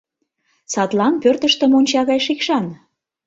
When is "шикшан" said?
2.27-2.65